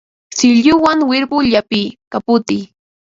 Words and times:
Silluwan 0.37 0.99
wirpu 1.09 1.37
llapiy, 1.51 1.87
kaputiy 2.11 2.63